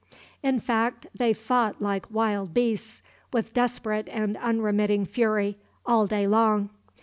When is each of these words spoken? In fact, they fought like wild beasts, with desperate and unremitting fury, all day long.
In 0.41 0.59
fact, 0.59 1.05
they 1.13 1.31
fought 1.31 1.79
like 1.79 2.09
wild 2.11 2.55
beasts, 2.55 3.03
with 3.31 3.53
desperate 3.53 4.09
and 4.09 4.35
unremitting 4.37 5.05
fury, 5.05 5.59
all 5.85 6.07
day 6.07 6.25
long. 6.25 6.71